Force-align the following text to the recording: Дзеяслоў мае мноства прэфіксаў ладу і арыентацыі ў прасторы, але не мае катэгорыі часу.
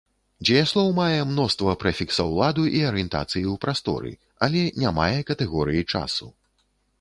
Дзеяслоў 0.49 0.87
мае 0.99 1.19
мноства 1.33 1.75
прэфіксаў 1.83 2.31
ладу 2.39 2.63
і 2.79 2.81
арыентацыі 2.93 3.43
ў 3.43 3.53
прасторы, 3.67 4.15
але 4.49 4.63
не 4.85 4.89
мае 5.01 5.19
катэгорыі 5.29 5.85
часу. 5.93 6.33